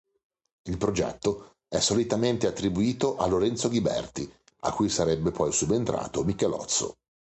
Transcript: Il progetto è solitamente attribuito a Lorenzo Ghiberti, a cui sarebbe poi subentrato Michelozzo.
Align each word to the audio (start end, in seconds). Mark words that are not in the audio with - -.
Il 0.63 0.77
progetto 0.79 1.57
è 1.67 1.79
solitamente 1.79 2.47
attribuito 2.47 3.17
a 3.17 3.27
Lorenzo 3.27 3.69
Ghiberti, 3.69 4.27
a 4.61 4.73
cui 4.73 4.89
sarebbe 4.89 5.29
poi 5.29 5.51
subentrato 5.51 6.23
Michelozzo. 6.23 6.97